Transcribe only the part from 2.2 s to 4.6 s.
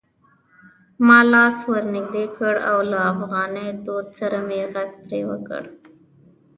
کړ او له افغاني دود سره